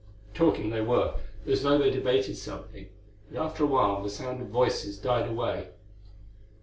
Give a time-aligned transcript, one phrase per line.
[0.33, 1.13] Talking they were,
[1.45, 2.87] as though they debated something,
[3.29, 5.67] but after a while the sound of voices died away.